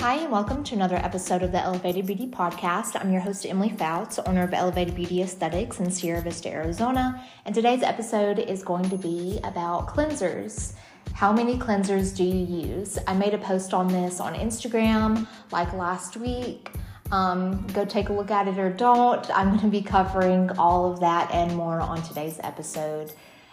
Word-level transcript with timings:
Hi, 0.00 0.14
and 0.14 0.30
welcome 0.30 0.62
to 0.62 0.76
another 0.76 0.94
episode 0.94 1.42
of 1.42 1.50
the 1.50 1.60
Elevated 1.60 2.06
Beauty 2.06 2.28
Podcast. 2.28 2.94
I'm 2.94 3.10
your 3.10 3.20
host, 3.20 3.44
Emily 3.44 3.70
Fouts, 3.70 4.20
owner 4.20 4.44
of 4.44 4.54
Elevated 4.54 4.94
Beauty 4.94 5.22
Aesthetics 5.22 5.80
in 5.80 5.90
Sierra 5.90 6.22
Vista, 6.22 6.48
Arizona. 6.50 7.20
And 7.44 7.52
today's 7.52 7.82
episode 7.82 8.38
is 8.38 8.62
going 8.62 8.88
to 8.90 8.96
be 8.96 9.40
about 9.42 9.88
cleansers. 9.88 10.74
How 11.14 11.32
many 11.32 11.58
cleansers 11.58 12.16
do 12.16 12.22
you 12.22 12.68
use? 12.68 12.96
I 13.08 13.14
made 13.14 13.34
a 13.34 13.38
post 13.38 13.74
on 13.74 13.88
this 13.88 14.20
on 14.20 14.36
Instagram 14.36 15.26
like 15.50 15.72
last 15.72 16.16
week. 16.16 16.70
Um, 17.10 17.66
go 17.68 17.84
take 17.84 18.08
a 18.08 18.12
look 18.12 18.30
at 18.30 18.46
it 18.46 18.56
or 18.56 18.70
don't. 18.70 19.28
I'm 19.36 19.48
going 19.48 19.60
to 19.60 19.66
be 19.66 19.82
covering 19.82 20.48
all 20.58 20.92
of 20.92 21.00
that 21.00 21.32
and 21.32 21.56
more 21.56 21.80
on 21.80 22.02
today's 22.02 22.38
episode. 22.44 23.12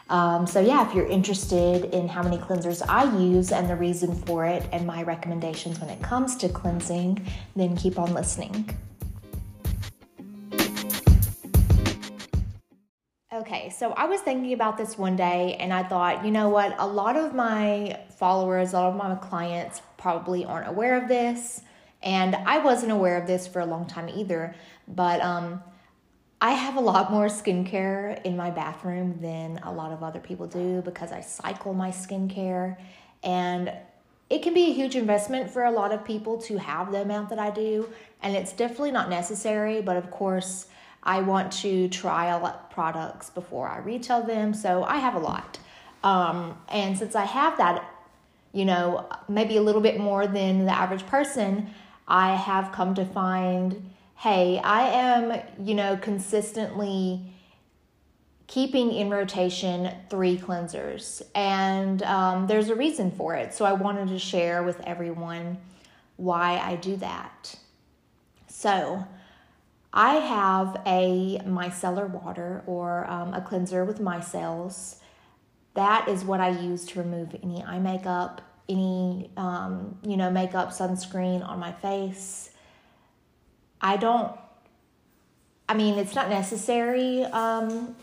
Um, 0.10 0.46
so, 0.46 0.60
yeah, 0.60 0.88
if 0.88 0.94
you're 0.94 1.08
interested 1.08 1.86
in 1.86 2.08
how 2.08 2.22
many 2.22 2.38
cleansers 2.38 2.84
I 2.88 3.04
use 3.18 3.52
and 3.52 3.68
the 3.68 3.76
reason 3.76 4.14
for 4.14 4.46
it 4.46 4.68
and 4.72 4.86
my 4.86 5.02
recommendations 5.04 5.80
when 5.80 5.90
it 5.90 6.02
comes 6.02 6.36
to 6.38 6.50
cleansing, 6.50 7.26
then 7.56 7.76
keep 7.76 7.98
on 7.98 8.14
listening. 8.14 8.70
Okay, 13.34 13.70
so 13.70 13.92
I 13.94 14.06
was 14.06 14.22
thinking 14.22 14.54
about 14.54 14.78
this 14.78 14.98
one 14.98 15.16
day 15.16 15.58
and 15.60 15.74
I 15.74 15.84
thought, 15.84 16.24
you 16.24 16.32
know 16.32 16.50
what? 16.50 16.76
A 16.80 16.88
lot 16.88 17.18
of 17.18 17.34
my 17.34 18.00
followers, 18.18 18.72
a 18.74 18.78
lot 18.78 18.90
of 18.90 18.96
my 18.96 19.16
clients 19.16 19.82
probably 19.98 20.46
aren't 20.46 20.70
aware 20.70 21.02
of 21.02 21.10
this. 21.10 21.62
And 22.02 22.36
I 22.36 22.60
wasn't 22.60 22.92
aware 22.92 23.18
of 23.18 23.28
this 23.28 23.48
for 23.48 23.60
a 23.60 23.66
long 23.66 23.88
time 23.88 24.08
either. 24.08 24.56
But 24.88 25.20
um, 25.22 25.62
I 26.42 26.52
have 26.52 26.76
a 26.76 26.82
lot 26.82 27.12
more 27.12 27.28
skincare 27.28 28.22
in 28.24 28.36
my 28.36 28.52
bathroom 28.52 29.18
than 29.22 29.60
a 29.64 29.72
lot 29.72 29.92
of 29.92 30.04
other 30.04 30.20
people 30.20 30.48
do 30.48 30.82
because 30.82 31.12
I 31.12 31.22
cycle 31.22 31.74
my 31.74 31.92
skincare. 31.92 32.78
And 33.24 33.72
it 34.30 34.42
can 34.42 34.54
be 34.54 34.72
a 34.72 34.74
huge 34.74 34.96
investment 34.96 35.50
for 35.50 35.64
a 35.64 35.72
lot 35.72 35.92
of 35.92 36.04
people 36.04 36.38
to 36.44 36.58
have 36.58 36.92
the 36.92 37.02
amount 37.02 37.30
that 37.30 37.40
I 37.40 37.52
do. 37.52 37.90
And 38.22 38.36
it's 38.36 38.52
definitely 38.52 38.92
not 38.92 39.10
necessary 39.10 39.82
but 39.82 39.96
of 39.96 40.12
course 40.12 40.68
I 41.04 41.22
want 41.22 41.52
to 41.54 41.88
trial 41.90 42.60
products 42.72 43.30
before 43.30 43.68
I 43.68 43.78
retail 43.78 44.24
them. 44.24 44.54
So 44.54 44.84
I 44.84 44.98
have 44.98 45.16
a 45.16 45.20
lot. 45.20 45.60
Um, 46.04 46.58
and 46.68 46.98
since 46.98 47.16
I 47.16 47.26
have 47.26 47.58
that 47.58 47.90
you 48.52 48.66
know 48.66 49.06
maybe 49.28 49.58
a 49.58 49.62
little 49.62 49.82
bit 49.82 50.00
more 50.00 50.28
than 50.28 50.66
the 50.66 50.72
average 50.72 51.06
person 51.08 51.70
I 52.08 52.36
have 52.36 52.72
come 52.72 52.96
to 52.96 53.06
find 53.06 53.92
hey, 54.16 54.60
I 54.64 54.88
am, 54.90 55.42
you 55.60 55.76
know, 55.76 55.98
consistently 55.98 57.22
keeping 58.48 58.92
in 58.92 59.10
rotation 59.10 59.92
three 60.10 60.38
cleansers. 60.38 61.22
And 61.34 62.02
um, 62.04 62.48
there's 62.48 62.70
a 62.70 62.76
reason 62.76 63.12
for 63.12 63.36
it. 63.36 63.54
So 63.54 63.66
I 63.66 63.74
wanted 63.74 64.08
to 64.10 64.20
share 64.20 64.64
with 64.64 64.80
everyone 64.82 65.58
why 66.16 66.58
I 66.58 66.76
do 66.76 66.96
that. 66.98 67.56
So 68.48 69.06
I 69.94 70.16
have 70.16 70.82
a 70.86 71.40
micellar 71.46 72.10
water 72.10 72.64
or 72.66 73.10
um, 73.10 73.34
a 73.34 73.42
cleanser 73.42 73.84
with 73.84 74.00
micelles. 74.00 74.98
That 75.74 76.08
is 76.08 76.24
what 76.24 76.40
I 76.40 76.50
use 76.50 76.86
to 76.88 77.00
remove 77.00 77.36
any 77.44 77.64
eye 77.64 77.80
makeup, 77.80 78.42
any, 78.70 79.32
um, 79.36 79.98
you 80.04 80.16
know, 80.16 80.30
makeup, 80.30 80.70
sunscreen 80.70 81.46
on 81.46 81.60
my 81.60 81.74
face 81.74 82.52
I 83.82 83.98
don't, 83.98 84.38
I 85.68 85.74
mean, 85.74 85.98
it's 85.98 86.16
not 86.16 86.30
necessary 86.30 87.24
um, 87.26 87.96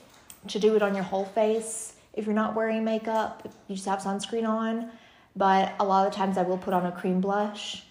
to 0.49 0.59
do 0.59 0.75
it 0.77 0.83
on 0.83 0.95
your 0.95 1.05
whole 1.05 1.25
face 1.25 1.95
if 2.15 2.27
you're 2.27 2.35
not 2.35 2.55
wearing 2.55 2.85
makeup, 2.85 3.49
you 3.69 3.77
just 3.77 3.89
have 3.89 4.01
sunscreen 4.01 4.47
on. 4.47 4.91
But 5.35 5.75
a 5.81 5.85
lot 5.85 6.07
of 6.07 6.13
times 6.13 6.37
I 6.37 6.43
will 6.43 6.59
put 6.59 6.75
on 6.75 6.85
a 6.85 6.93
cream 6.93 7.21
blush 7.21 7.85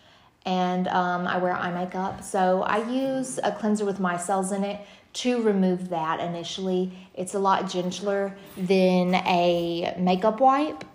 and 0.46 0.88
um, 0.88 1.28
I 1.28 1.38
wear 1.38 1.54
eye 1.54 1.72
makeup. 1.72 2.24
So 2.24 2.62
I 2.62 2.88
use 2.88 3.40
a 3.44 3.52
cleanser 3.52 3.86
with 3.86 4.00
micelles 4.00 4.56
in 4.56 4.64
it 4.64 4.80
to 5.14 5.42
remove 5.42 5.90
that 5.90 6.20
initially. 6.20 6.92
It's 7.16 7.34
a 7.34 7.40
lot 7.40 7.70
gentler 7.70 8.36
than 8.56 9.16
a 9.16 9.96
makeup 9.98 10.40
wipe. 10.40 10.86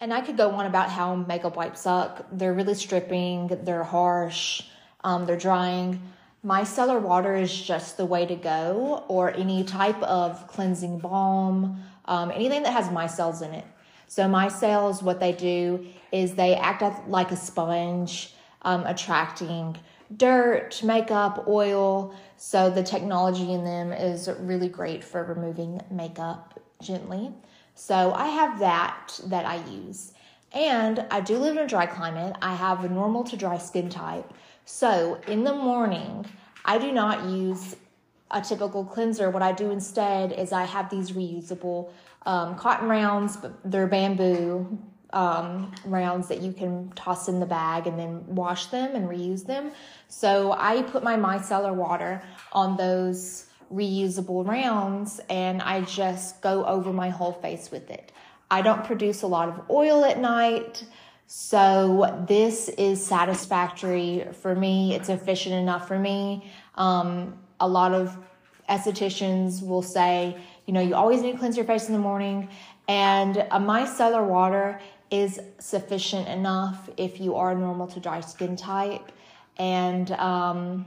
And 0.00 0.14
I 0.14 0.22
could 0.22 0.38
go 0.38 0.50
on 0.52 0.64
about 0.64 0.88
how 0.88 1.14
makeup 1.14 1.56
wipes 1.56 1.82
suck. 1.82 2.24
They're 2.32 2.54
really 2.54 2.74
stripping, 2.74 3.48
they're 3.64 3.84
harsh 3.84 4.62
um, 5.04 5.26
they're 5.26 5.36
drying. 5.36 6.02
Micellar 6.44 7.00
water 7.00 7.34
is 7.36 7.52
just 7.54 7.96
the 7.96 8.06
way 8.06 8.24
to 8.26 8.34
go, 8.34 9.04
or 9.08 9.34
any 9.34 9.62
type 9.64 10.02
of 10.02 10.46
cleansing 10.46 10.98
balm, 10.98 11.82
um, 12.06 12.30
anything 12.30 12.62
that 12.62 12.72
has 12.72 12.88
micelles 12.88 13.42
in 13.42 13.52
it. 13.52 13.64
So, 14.06 14.24
micelles, 14.24 15.02
what 15.02 15.20
they 15.20 15.32
do 15.32 15.86
is 16.10 16.34
they 16.34 16.54
act 16.54 16.82
like 17.08 17.30
a 17.30 17.36
sponge, 17.36 18.34
um, 18.62 18.84
attracting 18.86 19.76
dirt, 20.16 20.82
makeup, 20.82 21.44
oil. 21.46 22.14
So, 22.36 22.70
the 22.70 22.82
technology 22.82 23.52
in 23.52 23.64
them 23.64 23.92
is 23.92 24.28
really 24.40 24.68
great 24.68 25.04
for 25.04 25.22
removing 25.22 25.80
makeup 25.90 26.58
gently. 26.82 27.30
So, 27.74 28.12
I 28.12 28.26
have 28.26 28.58
that 28.58 29.20
that 29.26 29.44
I 29.46 29.64
use. 29.70 30.12
And 30.52 31.06
I 31.10 31.20
do 31.20 31.38
live 31.38 31.56
in 31.56 31.62
a 31.62 31.68
dry 31.68 31.86
climate. 31.86 32.34
I 32.42 32.54
have 32.54 32.84
a 32.84 32.88
normal 32.88 33.22
to 33.24 33.36
dry 33.36 33.58
skin 33.58 33.88
type. 33.88 34.32
So 34.64 35.20
in 35.26 35.44
the 35.44 35.54
morning, 35.54 36.26
I 36.64 36.78
do 36.78 36.92
not 36.92 37.24
use 37.24 37.76
a 38.30 38.40
typical 38.40 38.84
cleanser. 38.84 39.30
What 39.30 39.42
I 39.42 39.52
do 39.52 39.70
instead 39.70 40.32
is 40.32 40.52
I 40.52 40.64
have 40.64 40.88
these 40.90 41.12
reusable 41.12 41.90
um, 42.26 42.56
cotton 42.56 42.88
rounds, 42.88 43.36
but 43.36 43.52
they're 43.64 43.86
bamboo 43.86 44.78
um, 45.12 45.72
rounds 45.84 46.28
that 46.28 46.40
you 46.40 46.52
can 46.52 46.92
toss 46.94 47.28
in 47.28 47.40
the 47.40 47.46
bag 47.46 47.86
and 47.86 47.98
then 47.98 48.24
wash 48.26 48.66
them 48.66 48.94
and 48.94 49.08
reuse 49.08 49.44
them. 49.46 49.72
So 50.08 50.52
I 50.52 50.82
put 50.82 51.02
my 51.02 51.16
micellar 51.16 51.74
water 51.74 52.22
on 52.52 52.76
those 52.76 53.46
reusable 53.72 54.46
rounds 54.46 55.20
and 55.28 55.62
I 55.62 55.82
just 55.82 56.40
go 56.40 56.64
over 56.64 56.92
my 56.92 57.08
whole 57.10 57.32
face 57.32 57.70
with 57.70 57.90
it. 57.90 58.12
I 58.50 58.62
don't 58.62 58.84
produce 58.84 59.22
a 59.22 59.26
lot 59.26 59.48
of 59.48 59.70
oil 59.70 60.04
at 60.04 60.18
night. 60.18 60.84
So 61.32 62.24
this 62.26 62.68
is 62.70 63.06
satisfactory 63.06 64.26
for 64.42 64.52
me. 64.52 64.96
It's 64.96 65.08
efficient 65.08 65.54
enough 65.54 65.86
for 65.86 65.96
me. 65.96 66.50
Um, 66.74 67.38
a 67.60 67.68
lot 67.68 67.92
of 67.92 68.18
estheticians 68.68 69.64
will 69.64 69.80
say, 69.80 70.36
you 70.66 70.74
know, 70.74 70.80
you 70.80 70.96
always 70.96 71.22
need 71.22 71.30
to 71.30 71.38
cleanse 71.38 71.56
your 71.56 71.66
face 71.66 71.86
in 71.86 71.92
the 71.92 72.00
morning, 72.00 72.48
and 72.88 73.36
a 73.36 73.60
micellar 73.60 74.26
water 74.26 74.80
is 75.12 75.38
sufficient 75.60 76.26
enough 76.26 76.90
if 76.96 77.20
you 77.20 77.36
are 77.36 77.54
normal 77.54 77.86
to 77.86 78.00
dry 78.00 78.20
skin 78.20 78.56
type. 78.56 79.12
And 79.56 80.10
um, 80.10 80.84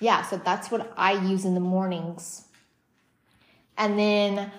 yeah, 0.00 0.22
so 0.22 0.38
that's 0.38 0.70
what 0.70 0.90
I 0.96 1.12
use 1.12 1.44
in 1.44 1.52
the 1.52 1.60
mornings. 1.60 2.46
And 3.76 3.98
then 3.98 4.50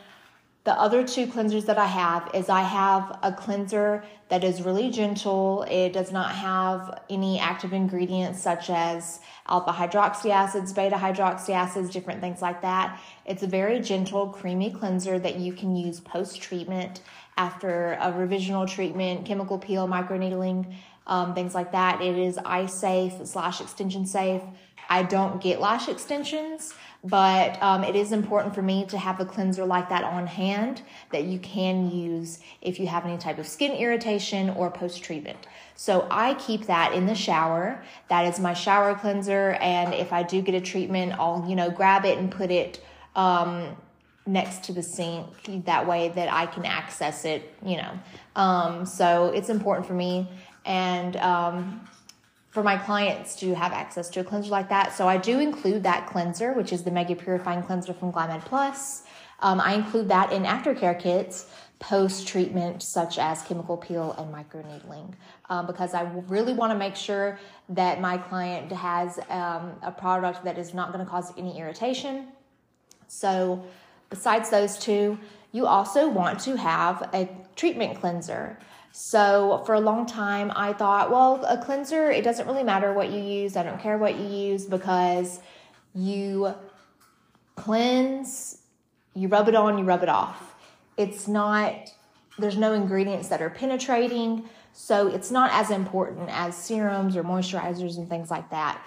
the 0.65 0.73
other 0.73 1.07
two 1.07 1.25
cleansers 1.25 1.65
that 1.67 1.77
I 1.77 1.85
have 1.85 2.29
is 2.33 2.49
I 2.49 2.61
have 2.61 3.17
a 3.23 3.31
cleanser 3.31 4.03
that 4.27 4.43
is 4.43 4.61
really 4.61 4.91
gentle. 4.91 5.65
It 5.69 5.93
does 5.93 6.11
not 6.11 6.31
have 6.31 7.01
any 7.09 7.39
active 7.39 7.71
ingredients 7.71 8.41
such 8.41 8.69
as 8.69 9.21
alpha 9.47 9.71
hydroxy 9.71 10.31
acids, 10.31 10.73
beta 10.73 10.97
hydroxy 10.97 11.51
acids, 11.51 11.89
different 11.89 12.19
things 12.19 12.41
like 12.41 12.61
that. 12.61 12.99
It's 13.25 13.41
a 13.41 13.47
very 13.47 13.79
gentle, 13.79 14.27
creamy 14.27 14.69
cleanser 14.71 15.17
that 15.17 15.37
you 15.37 15.53
can 15.53 15.75
use 15.75 16.01
post 16.01 16.41
treatment 16.41 17.01
after 17.37 17.93
a 17.93 18.11
revisional 18.11 18.69
treatment, 18.69 19.25
chemical 19.25 19.57
peel, 19.57 19.87
microneedling, 19.87 20.75
um, 21.07 21.33
things 21.33 21.55
like 21.55 21.71
that. 21.71 22.01
It 22.01 22.17
is 22.17 22.37
eye 22.37 22.65
safe 22.65 23.13
slash 23.23 23.61
extension 23.61 24.05
safe. 24.05 24.41
I 24.89 25.03
don't 25.03 25.39
get 25.41 25.61
lash 25.61 25.87
extensions 25.87 26.73
but 27.03 27.61
um, 27.63 27.83
it 27.83 27.95
is 27.95 28.11
important 28.11 28.53
for 28.53 28.61
me 28.61 28.85
to 28.87 28.97
have 28.97 29.19
a 29.19 29.25
cleanser 29.25 29.65
like 29.65 29.87
that 29.89 30.03
on 30.03 30.27
hand 30.27 30.81
that 31.11 31.23
you 31.23 31.39
can 31.39 31.89
use 31.89 32.39
if 32.61 32.79
you 32.79 32.87
have 32.87 33.05
any 33.05 33.17
type 33.17 33.37
of 33.37 33.47
skin 33.47 33.71
irritation 33.71 34.49
or 34.49 34.69
post 34.69 35.01
treatment. 35.01 35.47
So 35.75 36.07
I 36.11 36.33
keep 36.33 36.65
that 36.65 36.93
in 36.93 37.05
the 37.05 37.15
shower. 37.15 37.81
That 38.09 38.25
is 38.25 38.39
my 38.39 38.53
shower 38.53 38.95
cleanser. 38.95 39.51
And 39.61 39.93
if 39.93 40.11
I 40.11 40.23
do 40.23 40.41
get 40.41 40.55
a 40.55 40.61
treatment, 40.61 41.13
I'll, 41.13 41.45
you 41.47 41.55
know, 41.55 41.69
grab 41.69 42.03
it 42.03 42.17
and 42.17 42.29
put 42.29 42.51
it 42.51 42.83
um, 43.15 43.77
next 44.25 44.65
to 44.65 44.73
the 44.73 44.83
sink. 44.83 45.25
That 45.65 45.87
way 45.87 46.09
that 46.09 46.31
I 46.31 46.47
can 46.47 46.65
access 46.65 47.23
it, 47.23 47.53
you 47.65 47.77
know. 47.77 47.99
Um, 48.35 48.85
so 48.85 49.27
it's 49.27 49.47
important 49.47 49.87
for 49.87 49.93
me. 49.93 50.29
And 50.65 51.15
um, 51.15 51.87
for 52.49 52.63
my 52.63 52.77
clients 52.77 53.35
to 53.37 53.53
have 53.53 53.71
access 53.71 54.09
to 54.09 54.21
a 54.21 54.23
cleanser 54.23 54.49
like 54.49 54.69
that. 54.69 54.93
So 54.93 55.07
I 55.07 55.17
do 55.17 55.39
include 55.39 55.83
that 55.83 56.07
cleanser, 56.07 56.53
which 56.53 56.73
is 56.73 56.83
the 56.83 56.91
Mega 56.91 57.15
Purifying 57.15 57.61
Cleanser 57.61 57.93
from 57.93 58.11
Glymed 58.11 58.43
Plus. 58.45 59.03
Um, 59.41 59.61
I 59.61 59.73
include 59.73 60.09
that 60.09 60.33
in 60.33 60.43
aftercare 60.43 60.99
kits 60.99 61.47
post 61.79 62.27
treatment, 62.27 62.83
such 62.83 63.17
as 63.17 63.41
chemical 63.43 63.77
peel 63.77 64.11
and 64.17 64.33
microneedling, 64.33 65.13
um, 65.49 65.65
because 65.65 65.93
I 65.93 66.01
really 66.27 66.53
want 66.53 66.73
to 66.73 66.77
make 66.77 66.95
sure 66.95 67.39
that 67.69 68.01
my 68.01 68.17
client 68.17 68.69
has 68.71 69.17
um, 69.29 69.71
a 69.81 69.91
product 69.91 70.43
that 70.43 70.57
is 70.57 70.73
not 70.73 70.91
going 70.91 71.03
to 71.03 71.09
cause 71.09 71.31
any 71.37 71.57
irritation. 71.57 72.27
So, 73.07 73.63
besides 74.09 74.49
those 74.49 74.77
two, 74.77 75.17
you 75.53 75.65
also 75.65 76.09
want 76.09 76.39
to 76.41 76.57
have 76.57 77.09
a 77.13 77.29
treatment 77.55 77.99
cleanser. 77.99 78.59
So 79.01 79.63
for 79.65 79.75
a 79.75 79.79
long 79.79 80.05
time, 80.05 80.51
I 80.57 80.73
thought, 80.73 81.09
well, 81.09 81.41
a 81.45 81.57
cleanser, 81.57 82.11
it 82.11 82.21
doesn't 82.21 82.45
really 82.45 82.63
matter 82.65 82.91
what 82.91 83.09
you 83.09 83.21
use. 83.21 83.55
I 83.55 83.63
don't 83.63 83.79
care 83.79 83.97
what 83.97 84.19
you 84.19 84.27
use 84.27 84.65
because 84.65 85.39
you 85.95 86.53
cleanse, 87.55 88.57
you 89.15 89.29
rub 89.29 89.47
it 89.47 89.55
on, 89.55 89.77
you 89.77 89.85
rub 89.85 90.03
it 90.03 90.09
off. 90.09 90.53
It's 90.97 91.29
not, 91.29 91.93
there's 92.39 92.57
no 92.57 92.73
ingredients 92.73 93.29
that 93.29 93.41
are 93.41 93.49
penetrating. 93.49 94.49
So 94.73 95.07
it's 95.07 95.31
not 95.31 95.49
as 95.53 95.71
important 95.71 96.27
as 96.29 96.57
serums 96.57 97.15
or 97.15 97.23
moisturizers 97.23 97.97
and 97.97 98.09
things 98.09 98.29
like 98.29 98.49
that. 98.49 98.81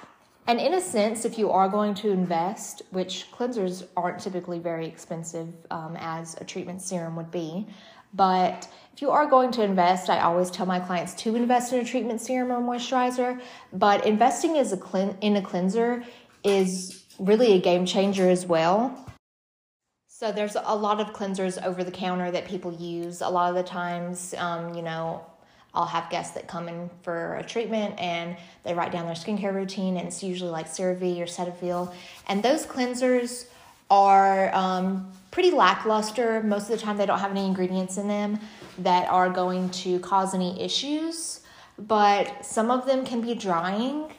And 0.47 0.61
in 0.61 0.75
a 0.75 0.81
sense, 0.82 1.25
if 1.25 1.38
you 1.38 1.50
are 1.50 1.70
going 1.70 1.94
to 1.94 2.11
invest, 2.11 2.82
which 2.91 3.29
cleansers 3.32 3.87
aren't 3.97 4.20
typically 4.20 4.58
very 4.58 4.87
expensive 4.87 5.55
um, 5.70 5.97
as 5.99 6.37
a 6.38 6.44
treatment 6.44 6.82
serum 6.82 7.17
would 7.17 7.31
be, 7.31 7.67
but 8.12 8.69
if 8.94 9.00
you 9.00 9.11
are 9.11 9.26
going 9.26 9.50
to 9.53 9.62
invest, 9.62 10.11
I 10.11 10.20
always 10.20 10.50
tell 10.50 10.67
my 10.67 10.79
clients 10.79 11.14
to 11.14 11.35
invest 11.35 11.73
in 11.73 11.81
a 11.81 11.85
treatment 11.85 12.20
serum 12.20 12.50
or 12.50 12.61
moisturizer. 12.61 13.41
But 13.73 14.05
investing 14.06 14.59
as 14.59 14.73
a 14.73 14.76
clean, 14.76 15.17
in 15.23 15.37
a 15.37 15.43
cleanser 15.43 16.05
is 16.44 17.05
really 17.19 17.55
a 17.55 17.61
game 17.61 17.87
changer 17.87 18.29
as 18.29 18.44
well. 18.44 19.09
So 20.06 20.31
there's 20.31 20.56
a 20.62 20.76
lot 20.76 21.00
of 21.00 21.12
cleansers 21.14 21.61
over 21.64 21.82
the 21.82 21.91
counter 21.91 22.31
that 22.31 22.47
people 22.47 22.73
use. 22.73 23.23
A 23.23 23.29
lot 23.29 23.49
of 23.49 23.56
the 23.56 23.62
times, 23.62 24.35
um, 24.38 24.75
you 24.75 24.82
know, 24.82 25.25
I'll 25.75 25.87
have 25.87 26.11
guests 26.11 26.35
that 26.35 26.47
come 26.47 26.69
in 26.69 26.91
for 27.03 27.37
a 27.37 27.43
treatment 27.43 27.99
and 27.99 28.37
they 28.62 28.75
write 28.75 28.93
down 28.93 29.06
their 29.06 29.15
skincare 29.15 29.55
routine, 29.55 29.97
and 29.97 30.06
it's 30.06 30.23
usually 30.23 30.50
like 30.50 30.67
CeraVe 30.67 31.19
or 31.19 31.25
Cetaphil. 31.25 31.93
And 32.29 32.43
those 32.43 32.67
cleansers 32.67 33.47
are 33.93 34.55
um, 34.55 35.12
pretty 35.31 35.50
lackluster. 35.50 36.43
Most 36.43 36.62
of 36.62 36.69
the 36.71 36.79
time, 36.79 36.97
they 36.97 37.05
don't 37.05 37.19
have 37.19 37.31
any 37.31 37.44
ingredients 37.44 37.99
in 37.99 38.09
them 38.09 38.41
that 38.79 39.06
are 39.11 39.29
going 39.29 39.69
to 39.71 39.99
cause 40.00 40.35
any 40.35 40.59
issues, 40.61 41.41
but 41.79 42.44
some 42.44 42.71
of 42.71 42.87
them 42.87 43.05
can 43.05 43.21
be 43.21 43.35
drying. 43.35 44.12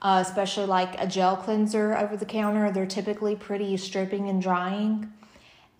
Uh, 0.00 0.22
especially 0.24 0.64
like 0.64 0.94
a 1.02 1.06
gel 1.08 1.36
cleanser 1.36 1.96
over 1.96 2.16
the 2.16 2.24
counter, 2.24 2.70
they're 2.70 2.86
typically 2.86 3.34
pretty 3.34 3.76
stripping 3.76 4.28
and 4.28 4.40
drying 4.40 5.12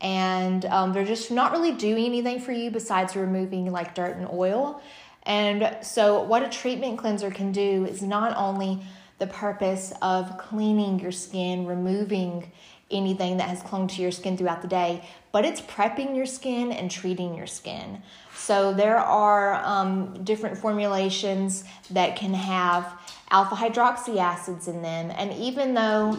and 0.01 0.65
um, 0.67 0.93
they're 0.93 1.05
just 1.05 1.31
not 1.31 1.53
really 1.53 1.73
doing 1.73 2.05
anything 2.07 2.41
for 2.41 2.53
you 2.53 2.71
besides 2.71 3.17
removing 3.17 3.71
like 3.71 3.95
dirt 3.95 4.17
and 4.17 4.29
oil. 4.33 4.81
And 5.25 5.77
so, 5.83 6.23
what 6.23 6.43
a 6.43 6.49
treatment 6.49 6.99
cleanser 6.99 7.31
can 7.31 7.53
do 7.53 7.85
is 7.85 8.03
not 8.03 8.37
only 8.37 8.81
the 9.19 9.27
purpose 9.27 9.93
of 10.01 10.39
cleaning 10.39 11.01
your 11.01 11.13
skin, 11.13 11.67
removing 11.67 12.51
anything 12.91 13.37
that 13.37 13.49
has 13.49 13.63
clung 13.63 13.87
to 13.87 14.03
your 14.03 14.11
skin 14.11 14.37
throughout 14.37 14.63
the 14.63 14.69
day, 14.69 15.05
but 15.33 15.45
it's 15.45 15.61
prepping 15.61 16.17
your 16.17 16.27
skin 16.27 16.73
and 16.73 16.91
treating 16.91 17.35
your 17.35 17.47
skin. 17.47 18.03
So, 18.35 18.73
there 18.73 18.97
are 18.99 19.55
um, 19.65 20.25
different 20.25 20.57
formulations 20.57 21.65
that 21.91 22.17
can 22.17 22.33
have 22.33 22.99
alpha 23.31 23.55
hydroxy 23.55 24.17
acids 24.17 24.69
in 24.69 24.81
them. 24.83 25.13
And 25.17 25.33
even 25.35 25.75
though 25.75 26.17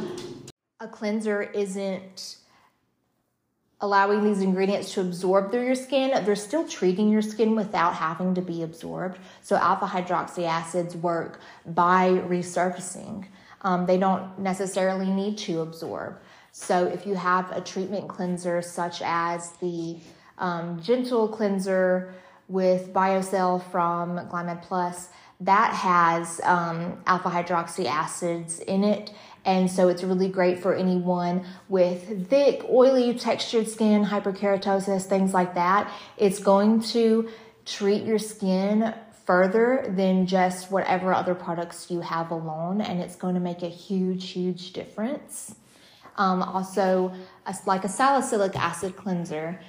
a 0.80 0.88
cleanser 0.88 1.42
isn't 1.42 2.38
allowing 3.82 4.24
these 4.24 4.42
ingredients 4.42 4.94
to 4.94 5.02
absorb 5.02 5.52
through 5.52 5.66
your 5.66 5.76
skin, 5.76 6.24
they're 6.26 6.36
still 6.36 6.68
treating 6.68 7.10
your 7.10 7.22
skin 7.22 7.56
without 7.56 7.96
having 7.96 8.36
to 8.36 8.42
be 8.42 8.62
absorbed. 8.62 9.18
So, 9.42 9.56
alpha 9.56 9.88
hydroxy 9.88 10.46
acids 10.46 10.96
work 10.96 11.40
by 11.66 12.10
resurfacing. 12.10 13.26
Um, 13.62 13.86
they 13.86 13.98
don't 13.98 14.40
necessarily 14.40 15.10
need 15.10 15.38
to 15.40 15.62
absorb. 15.62 16.18
So, 16.52 16.86
if 16.86 17.06
you 17.06 17.16
have 17.16 17.52
a 17.52 17.62
treatment 17.62 18.08
cleanser 18.08 18.62
such 18.62 19.02
as 19.04 19.52
the 19.62 19.98
um, 20.38 20.82
Gentle 20.82 21.28
Cleanser 21.28 22.14
with 22.48 22.94
BioCell 22.94 23.64
from 23.72 24.18
Glymed 24.30 24.62
Plus, 24.64 25.10
that 25.42 25.74
has 25.74 26.42
um, 26.44 27.02
alpha 27.06 27.30
hydroxy 27.30 27.86
acids 27.86 28.60
in 28.60 28.84
it 28.84 29.12
and 29.46 29.72
so 29.72 29.88
it's 29.88 30.04
really 30.04 30.30
great 30.30 30.60
for 30.60 30.76
anyone 30.76 31.46
with 31.70 32.30
thick, 32.30 32.64
oily, 32.70 33.14
textured 33.14 33.68
skin, 33.68 34.06
hyperkeratosis, 34.06 35.06
things 35.06 35.34
like 35.34 35.56
that. 35.56 35.92
It's 36.18 36.40
going 36.40 36.82
to 36.82 37.30
treat 37.66 38.04
your 38.04 38.20
skin 38.20 38.94
further 39.26 39.86
than 39.96 40.26
just 40.26 40.72
whatever 40.72 41.14
other 41.14 41.36
products 41.36 41.90
you 41.90 42.02
have 42.02 42.32
alone, 42.32 42.82
and 42.82 43.00
it's 43.00 43.16
going 43.16 43.36
to 43.36 43.42
make 43.42 43.62
a 43.62 43.70
huge, 43.70 44.32
huge 44.32 44.74
difference. 44.74 45.56
Um, 46.20 46.44
also, 46.44 47.14
a, 47.48 47.56
like 47.66 47.84
a 47.86 47.90
salicylic 47.90 48.56
acid 48.56 48.96
cleanser, 48.96 49.60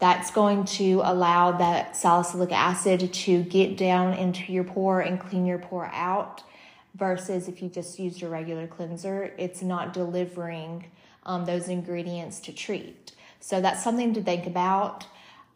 that's 0.00 0.30
going 0.30 0.64
to 0.64 1.02
allow 1.04 1.52
that 1.52 1.96
salicylic 1.96 2.50
acid 2.50 3.12
to 3.12 3.42
get 3.44 3.76
down 3.76 4.14
into 4.14 4.52
your 4.52 4.64
pore 4.64 5.00
and 5.00 5.20
clean 5.20 5.44
your 5.44 5.58
pore 5.58 5.90
out 5.92 6.42
versus 6.94 7.46
if 7.48 7.62
you 7.62 7.68
just 7.68 7.98
used 7.98 8.22
a 8.22 8.28
regular 8.28 8.66
cleanser, 8.66 9.34
it's 9.38 9.60
not 9.60 9.92
delivering 9.92 10.86
um, 11.26 11.44
those 11.44 11.68
ingredients 11.68 12.40
to 12.40 12.52
treat. 12.52 13.12
So 13.40 13.60
that's 13.60 13.84
something 13.84 14.14
to 14.14 14.22
think 14.22 14.46
about. 14.46 15.04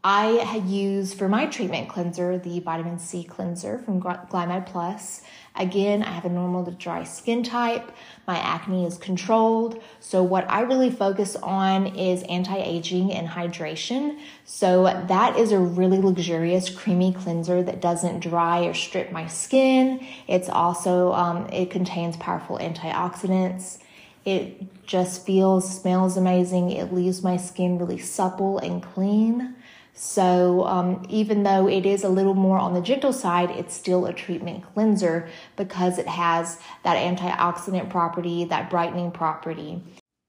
I 0.04 0.56
use 0.66 1.14
for 1.14 1.28
my 1.28 1.46
treatment 1.46 1.88
cleanser 1.88 2.36
the 2.36 2.58
vitamin 2.58 2.98
C 2.98 3.22
cleanser 3.22 3.78
from 3.78 4.02
Glymed 4.02 4.66
Plus. 4.66 5.22
Again, 5.54 6.02
I 6.02 6.10
have 6.10 6.24
a 6.24 6.28
normal 6.28 6.64
to 6.64 6.72
dry 6.72 7.04
skin 7.04 7.44
type. 7.44 7.92
My 8.26 8.36
acne 8.36 8.84
is 8.84 8.98
controlled. 8.98 9.80
So, 10.00 10.24
what 10.24 10.50
I 10.50 10.62
really 10.62 10.90
focus 10.90 11.36
on 11.36 11.86
is 11.94 12.24
anti 12.24 12.56
aging 12.56 13.12
and 13.12 13.28
hydration. 13.28 14.18
So, 14.44 15.04
that 15.06 15.36
is 15.38 15.52
a 15.52 15.58
really 15.60 15.98
luxurious, 15.98 16.68
creamy 16.68 17.12
cleanser 17.12 17.62
that 17.62 17.80
doesn't 17.80 18.20
dry 18.20 18.64
or 18.64 18.74
strip 18.74 19.12
my 19.12 19.28
skin. 19.28 20.04
It's 20.26 20.48
also, 20.48 21.12
um, 21.12 21.46
it 21.52 21.70
contains 21.70 22.16
powerful 22.16 22.58
antioxidants. 22.58 23.78
It 24.24 24.84
just 24.84 25.24
feels, 25.24 25.80
smells 25.80 26.16
amazing. 26.16 26.70
It 26.70 26.92
leaves 26.92 27.22
my 27.22 27.36
skin 27.36 27.78
really 27.78 27.98
supple 27.98 28.58
and 28.58 28.82
clean. 28.82 29.54
So, 29.94 30.64
um, 30.64 31.04
even 31.10 31.42
though 31.42 31.68
it 31.68 31.84
is 31.84 32.02
a 32.02 32.08
little 32.08 32.34
more 32.34 32.58
on 32.58 32.72
the 32.72 32.80
gentle 32.80 33.12
side, 33.12 33.50
it's 33.50 33.74
still 33.74 34.06
a 34.06 34.12
treatment 34.12 34.64
cleanser 34.72 35.28
because 35.56 35.98
it 35.98 36.08
has 36.08 36.58
that 36.82 36.96
antioxidant 36.96 37.90
property, 37.90 38.44
that 38.46 38.70
brightening 38.70 39.10
property. 39.10 39.82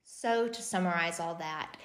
So, 0.04 0.50
to 0.50 0.62
summarize 0.62 1.20
all 1.20 1.36
that, 1.36 1.78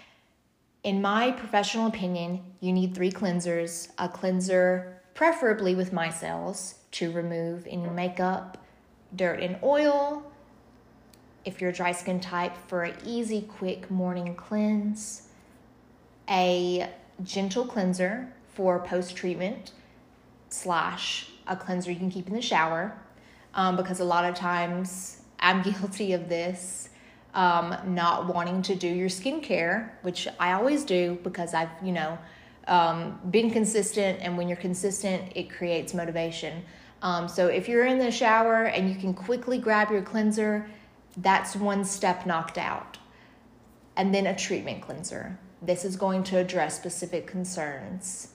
in 0.82 1.00
my 1.00 1.30
professional 1.30 1.86
opinion, 1.86 2.40
you 2.60 2.72
need 2.72 2.94
three 2.94 3.12
cleansers 3.12 3.90
a 3.98 4.08
cleanser, 4.08 5.00
preferably 5.14 5.75
with 5.75 5.92
micelles, 5.92 6.75
to 6.92 7.12
remove 7.12 7.66
any 7.68 7.88
makeup, 7.90 8.58
dirt, 9.14 9.40
and 9.40 9.56
oil. 9.62 10.25
If 11.44 11.61
you're 11.61 11.70
a 11.70 11.75
dry 11.75 11.92
skin 11.92 12.18
type, 12.18 12.56
for 12.66 12.82
an 12.82 12.97
easy, 13.04 13.42
quick 13.42 13.90
morning 13.90 14.35
cleanse, 14.35 15.28
a 16.28 16.90
gentle 17.22 17.64
cleanser 17.64 18.32
for 18.54 18.78
post 18.80 19.16
treatment 19.16 19.72
slash 20.48 21.30
a 21.46 21.56
cleanser 21.56 21.90
you 21.90 21.98
can 21.98 22.10
keep 22.10 22.26
in 22.28 22.34
the 22.34 22.42
shower 22.42 22.96
um, 23.54 23.76
because 23.76 24.00
a 24.00 24.04
lot 24.04 24.25
of 24.25 24.34
times 24.34 25.22
I'm 25.40 25.62
guilty 25.62 26.12
of 26.14 26.28
this 26.28 26.90
um, 27.34 27.76
not 27.87 28.32
wanting 28.32 28.62
to 28.62 28.75
do 28.75 28.88
your 28.88 29.08
skincare, 29.08 29.90
which 30.02 30.26
I 30.40 30.52
always 30.52 30.84
do 30.84 31.18
because 31.22 31.54
I've, 31.54 31.68
you 31.82 31.92
know, 31.92 32.18
um, 32.66 33.18
been 33.30 33.50
consistent, 33.50 34.18
and 34.20 34.37
when 34.37 34.48
you're 34.48 34.56
consistent, 34.56 35.32
it 35.34 35.50
creates 35.50 35.94
motivation. 35.94 36.64
Um, 37.00 37.28
so 37.28 37.46
if 37.46 37.68
you're 37.68 37.87
in 37.87 37.98
the 37.98 38.10
shower 38.10 38.64
and 38.64 38.90
you 38.90 38.96
can 38.96 39.14
quickly 39.14 39.58
grab 39.58 39.90
your 39.90 40.02
cleanser, 40.02 40.68
that's 41.18 41.54
one 41.56 41.84
step 41.84 42.26
knocked 42.26 42.58
out. 42.58 42.98
And 43.99 44.14
then 44.14 44.26
a 44.26 44.35
treatment 44.35 44.81
cleanser. 44.81 45.38
This 45.61 45.85
is 45.85 45.97
going 45.97 46.23
to 46.25 46.38
address 46.38 46.76
specific 46.76 47.26
concerns. 47.26 48.28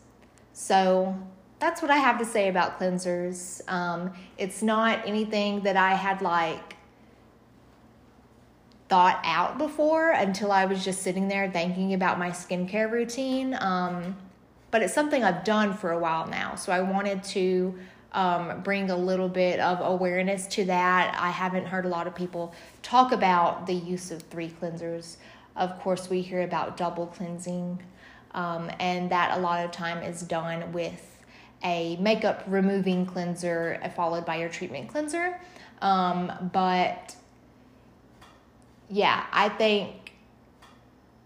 So 0.52 1.18
that's 1.60 1.82
what 1.82 1.90
I 1.90 1.98
have 1.98 2.20
to 2.20 2.26
say 2.26 2.50
about 2.50 2.80
cleansers. 2.80 3.62
Um, 3.72 4.14
it's 4.38 4.62
not 4.62 5.08
anything 5.08 5.62
that 5.62 5.78
I 5.78 5.96
had 5.96 6.22
like 6.22 6.76
thought 8.90 9.22
out 9.24 9.58
before 9.58 10.12
until 10.12 10.52
I 10.52 10.66
was 10.66 10.84
just 10.84 11.02
sitting 11.02 11.28
there 11.28 11.50
thinking 11.50 11.94
about 11.94 12.20
my 12.20 12.30
skincare 12.30 12.92
routine. 12.92 13.58
Um, 13.60 14.18
but 14.72 14.82
it's 14.82 14.94
something 14.94 15.24
I've 15.24 15.44
done 15.44 15.74
for 15.74 15.92
a 15.92 16.00
while 16.00 16.28
now. 16.28 16.56
So 16.56 16.72
I 16.72 16.82
wanted 16.82 17.24
to 17.24 17.74
um, 18.12 18.62
bring 18.62 18.90
a 18.90 18.96
little 18.96 19.30
bit 19.30 19.60
of 19.60 19.80
awareness 19.82 20.46
to 20.48 20.66
that. 20.66 21.18
I 21.20 21.30
haven't 21.30 21.66
heard 21.66 21.86
a 21.86 21.88
lot 21.88 22.08
of 22.08 22.14
people 22.14 22.54
talk 22.82 23.12
about 23.12 23.66
the 23.66 23.74
use 23.74 24.12
of 24.12 24.22
three 24.24 24.50
cleansers. 24.50 25.18
Of 25.56 25.80
course, 25.80 26.10
we 26.10 26.22
hear 26.22 26.42
about 26.42 26.78
double 26.78 27.08
cleansing, 27.08 27.82
um, 28.32 28.72
and 28.80 29.10
that 29.12 29.38
a 29.38 29.42
lot 29.42 29.64
of 29.64 29.72
time 29.72 30.04
is 30.04 30.22
done 30.22 30.72
with 30.72 31.10
a 31.64 31.96
makeup 31.98 32.44
removing 32.48 33.06
cleanser 33.06 33.80
followed 33.96 34.26
by 34.26 34.38
your 34.38 34.50
treatment 34.50 34.90
cleanser. 34.90 35.40
Um, 35.82 36.50
but 36.52 37.16
yeah, 38.90 39.26
I 39.32 39.50
think 39.50 40.14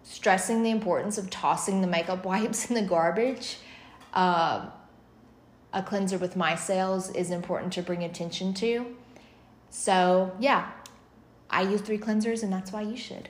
stressing 0.03 0.63
the 0.63 0.69
importance 0.69 1.17
of 1.17 1.29
tossing 1.29 1.81
the 1.81 1.87
makeup 1.87 2.25
wipes 2.31 2.69
in 2.69 2.75
the 2.75 2.81
garbage 2.81 3.57
uh, 4.13 4.65
a 5.73 5.83
cleanser 5.83 6.17
with 6.17 6.35
micelles 6.35 7.13
is 7.15 7.29
important 7.29 7.73
to 7.73 7.81
bring 7.81 8.03
attention 8.03 8.53
to. 8.55 8.95
So, 9.69 10.35
yeah, 10.39 10.71
I 11.49 11.61
use 11.61 11.81
three 11.81 11.97
cleansers, 11.97 12.41
and 12.41 12.51
that's 12.51 12.71
why 12.71 12.81
you 12.81 12.97
should. 12.97 13.29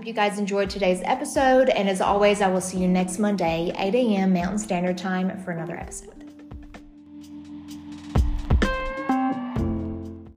Hope 0.00 0.06
you 0.06 0.14
guys 0.14 0.38
enjoyed 0.38 0.70
today's 0.70 1.02
episode, 1.04 1.68
and 1.68 1.86
as 1.86 2.00
always, 2.00 2.40
I 2.40 2.48
will 2.48 2.62
see 2.62 2.78
you 2.78 2.88
next 2.88 3.18
Monday, 3.18 3.70
8 3.76 3.94
a.m. 3.94 4.32
Mountain 4.32 4.56
Standard 4.56 4.96
Time, 4.96 5.38
for 5.44 5.50
another 5.50 5.76
episode. 5.76 6.19